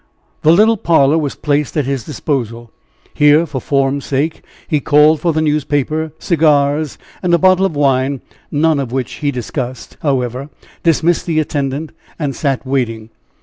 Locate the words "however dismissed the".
10.01-11.39